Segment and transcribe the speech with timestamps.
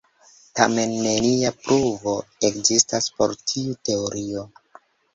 [0.59, 2.15] Tamen nenia pruvo
[2.51, 4.51] ekzistas por tiu teorio.